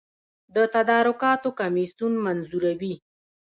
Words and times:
د 0.55 0.57
تدارکاتو 0.75 1.49
کمیسیون 1.59 2.13
منظوروي 2.25 2.95